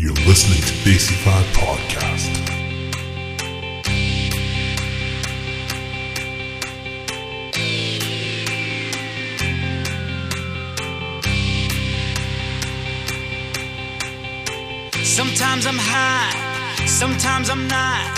[0.00, 2.32] You're listening to Basified Podcast.
[15.04, 18.16] Sometimes I'm high, sometimes I'm not.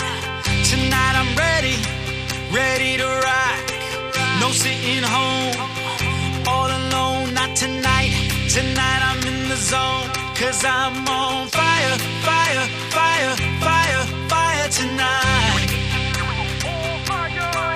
[0.63, 1.75] Tonight I'm ready,
[2.49, 3.59] ready to rock.
[4.39, 8.13] No sitting home, all alone, not tonight.
[8.47, 10.22] Tonight I'm in the zone.
[10.35, 15.69] Cause I'm on fire, fire, fire, fire, fire tonight.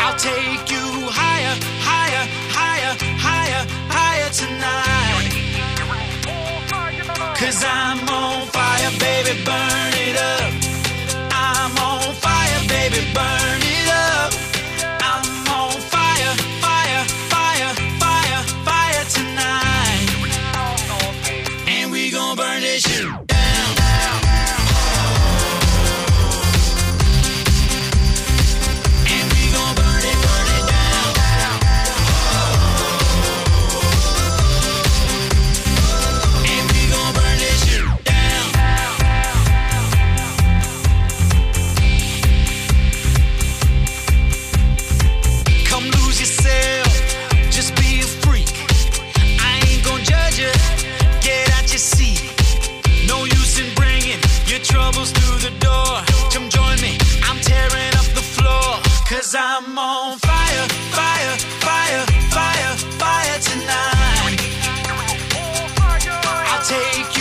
[0.02, 5.30] I'll take you higher, higher, higher, higher, higher tonight.
[7.38, 10.54] Cause I'm on fire, baby, burn it up.
[11.32, 13.67] I'm on fire, baby, burn it up.
[66.68, 67.17] take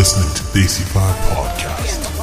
[0.00, 2.19] listening to Daisy Five Podcast.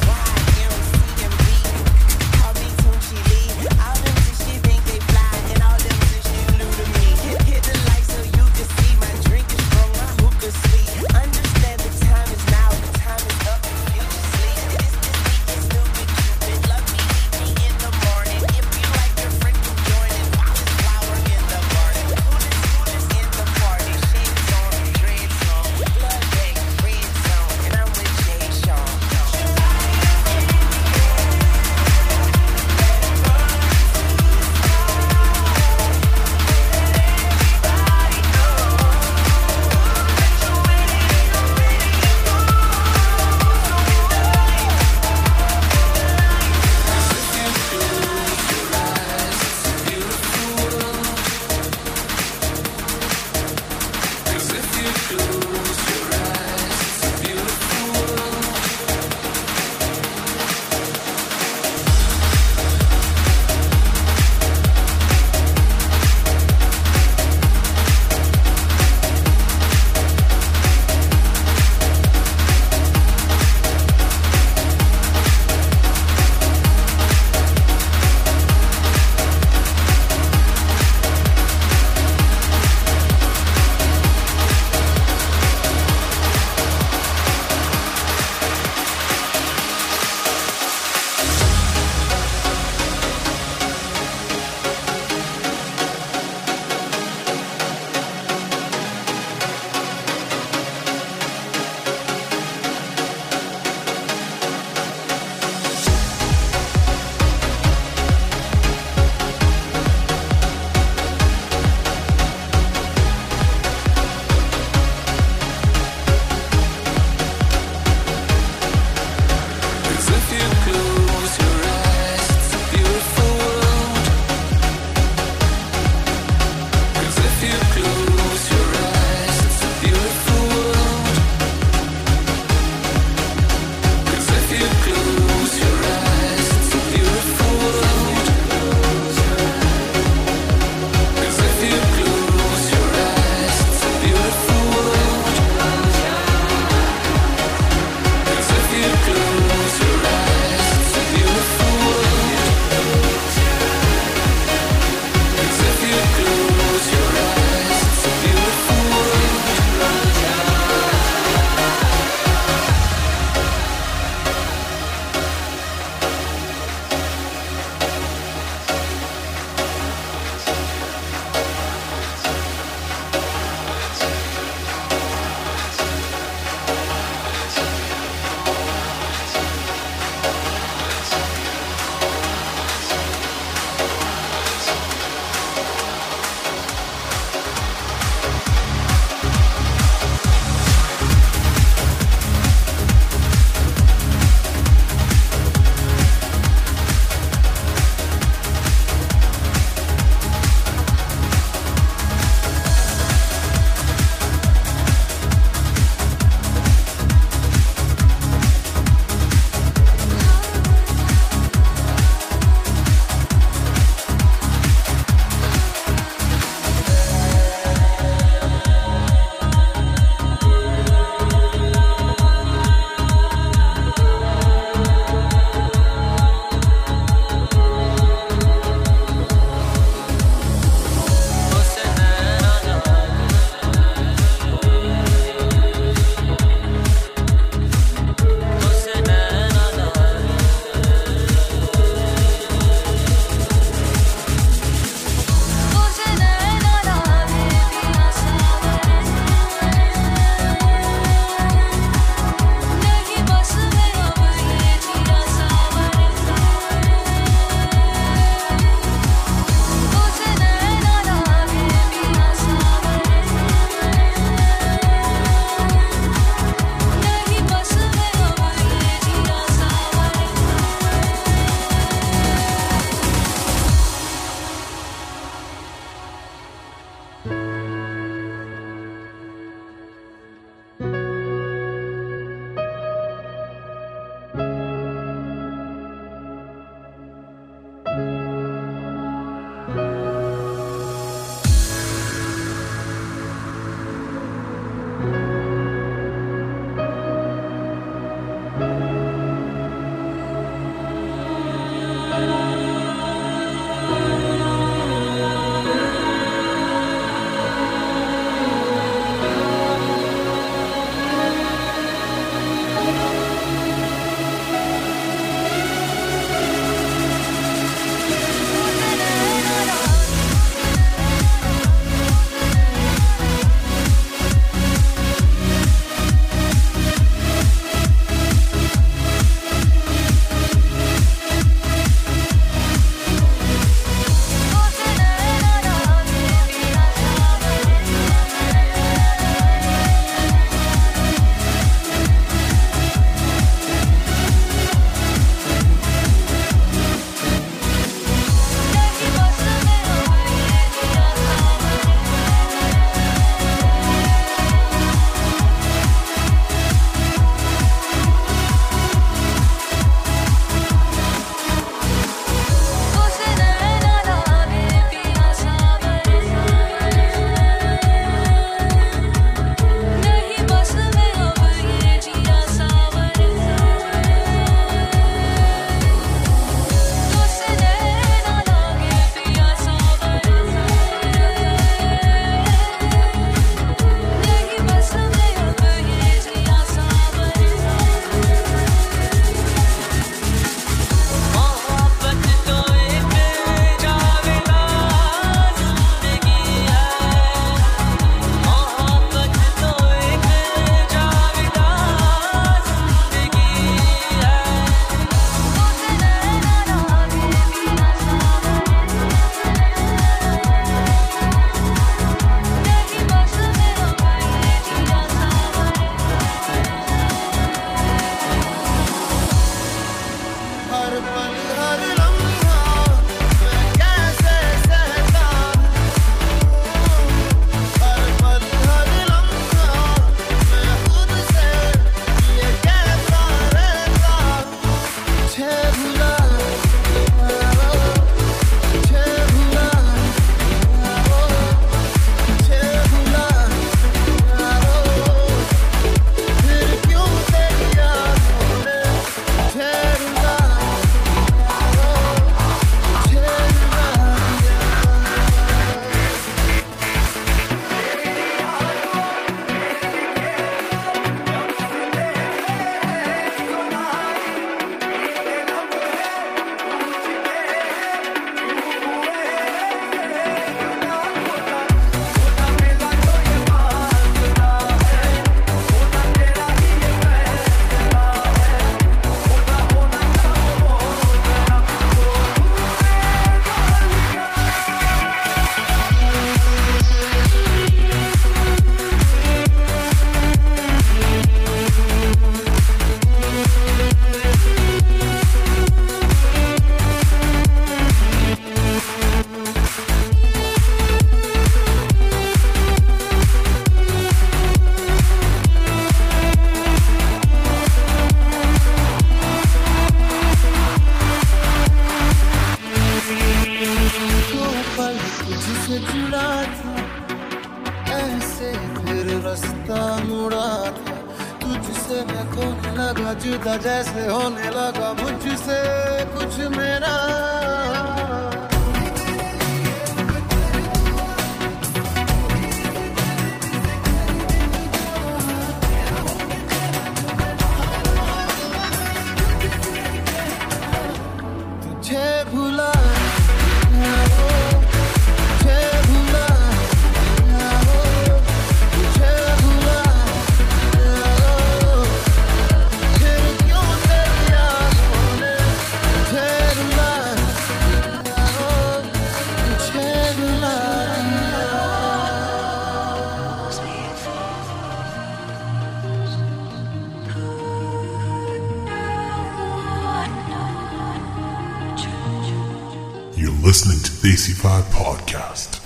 [574.18, 575.57] AC5 podcast.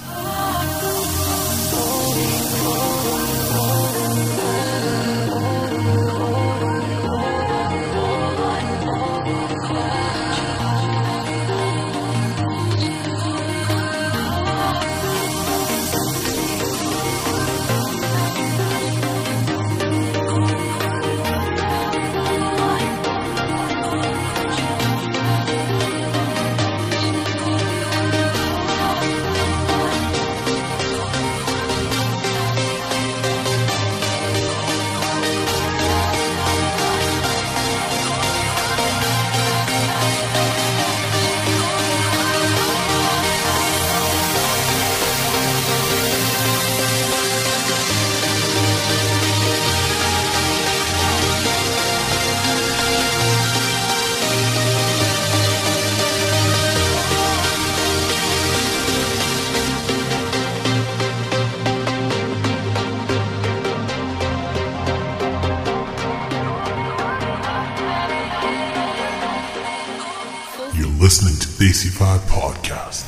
[72.33, 73.02] Podcast.